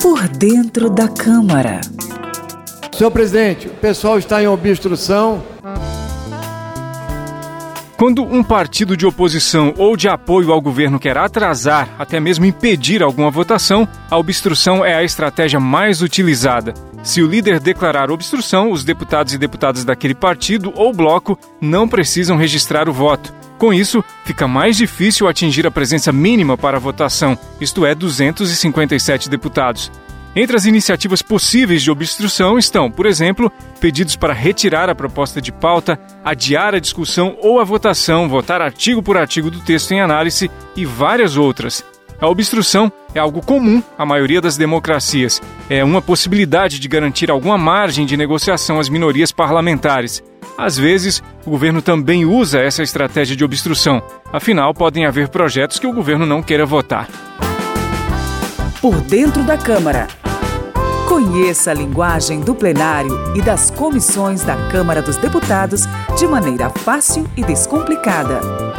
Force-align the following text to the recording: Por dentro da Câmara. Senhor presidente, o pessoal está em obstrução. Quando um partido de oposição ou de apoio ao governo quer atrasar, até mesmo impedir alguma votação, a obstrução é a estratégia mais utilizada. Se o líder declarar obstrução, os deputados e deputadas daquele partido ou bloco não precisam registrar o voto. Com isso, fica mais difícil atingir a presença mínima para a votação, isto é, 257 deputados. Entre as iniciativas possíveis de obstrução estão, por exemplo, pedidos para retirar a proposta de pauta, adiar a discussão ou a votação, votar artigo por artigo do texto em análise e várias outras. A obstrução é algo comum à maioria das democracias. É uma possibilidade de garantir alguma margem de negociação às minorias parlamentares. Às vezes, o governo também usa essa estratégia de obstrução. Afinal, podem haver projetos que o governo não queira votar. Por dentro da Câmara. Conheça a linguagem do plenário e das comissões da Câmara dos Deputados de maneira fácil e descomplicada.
Por 0.00 0.28
dentro 0.28 0.90
da 0.90 1.08
Câmara. 1.08 1.80
Senhor 2.96 3.10
presidente, 3.10 3.68
o 3.68 3.74
pessoal 3.74 4.18
está 4.18 4.42
em 4.42 4.46
obstrução. 4.46 5.42
Quando 7.96 8.24
um 8.24 8.42
partido 8.42 8.96
de 8.96 9.06
oposição 9.06 9.72
ou 9.78 9.96
de 9.96 10.08
apoio 10.08 10.52
ao 10.52 10.60
governo 10.60 10.98
quer 10.98 11.16
atrasar, 11.16 11.88
até 11.98 12.18
mesmo 12.18 12.44
impedir 12.44 13.00
alguma 13.00 13.30
votação, 13.30 13.86
a 14.10 14.18
obstrução 14.18 14.84
é 14.84 14.94
a 14.94 15.04
estratégia 15.04 15.60
mais 15.60 16.02
utilizada. 16.02 16.74
Se 17.04 17.22
o 17.22 17.26
líder 17.28 17.60
declarar 17.60 18.10
obstrução, 18.10 18.72
os 18.72 18.82
deputados 18.82 19.34
e 19.34 19.38
deputadas 19.38 19.84
daquele 19.84 20.14
partido 20.14 20.72
ou 20.74 20.92
bloco 20.92 21.38
não 21.60 21.86
precisam 21.88 22.36
registrar 22.36 22.88
o 22.88 22.92
voto. 22.92 23.32
Com 23.62 23.72
isso, 23.72 24.02
fica 24.24 24.48
mais 24.48 24.76
difícil 24.76 25.28
atingir 25.28 25.64
a 25.68 25.70
presença 25.70 26.10
mínima 26.10 26.58
para 26.58 26.78
a 26.78 26.80
votação, 26.80 27.38
isto 27.60 27.86
é, 27.86 27.94
257 27.94 29.30
deputados. 29.30 29.88
Entre 30.34 30.56
as 30.56 30.64
iniciativas 30.64 31.22
possíveis 31.22 31.80
de 31.80 31.88
obstrução 31.88 32.58
estão, 32.58 32.90
por 32.90 33.06
exemplo, 33.06 33.52
pedidos 33.80 34.16
para 34.16 34.32
retirar 34.32 34.90
a 34.90 34.96
proposta 34.96 35.40
de 35.40 35.52
pauta, 35.52 35.96
adiar 36.24 36.74
a 36.74 36.80
discussão 36.80 37.36
ou 37.40 37.60
a 37.60 37.64
votação, 37.64 38.28
votar 38.28 38.60
artigo 38.60 39.00
por 39.00 39.16
artigo 39.16 39.48
do 39.48 39.60
texto 39.60 39.92
em 39.92 40.00
análise 40.00 40.50
e 40.74 40.84
várias 40.84 41.36
outras. 41.36 41.84
A 42.20 42.26
obstrução 42.26 42.90
é 43.14 43.20
algo 43.20 43.40
comum 43.46 43.80
à 43.96 44.04
maioria 44.04 44.40
das 44.40 44.56
democracias. 44.56 45.40
É 45.70 45.84
uma 45.84 46.02
possibilidade 46.02 46.80
de 46.80 46.88
garantir 46.88 47.30
alguma 47.30 47.56
margem 47.56 48.06
de 48.06 48.16
negociação 48.16 48.80
às 48.80 48.88
minorias 48.88 49.30
parlamentares. 49.30 50.20
Às 50.62 50.78
vezes, 50.78 51.20
o 51.44 51.50
governo 51.50 51.82
também 51.82 52.24
usa 52.24 52.60
essa 52.60 52.84
estratégia 52.84 53.34
de 53.34 53.44
obstrução. 53.44 54.00
Afinal, 54.32 54.72
podem 54.72 55.04
haver 55.04 55.28
projetos 55.28 55.80
que 55.80 55.88
o 55.88 55.92
governo 55.92 56.24
não 56.24 56.40
queira 56.40 56.64
votar. 56.64 57.08
Por 58.80 59.00
dentro 59.00 59.42
da 59.42 59.58
Câmara. 59.58 60.06
Conheça 61.08 61.72
a 61.72 61.74
linguagem 61.74 62.42
do 62.42 62.54
plenário 62.54 63.10
e 63.34 63.42
das 63.42 63.72
comissões 63.72 64.44
da 64.44 64.54
Câmara 64.70 65.02
dos 65.02 65.16
Deputados 65.16 65.82
de 66.16 66.28
maneira 66.28 66.70
fácil 66.70 67.28
e 67.36 67.42
descomplicada. 67.42 68.71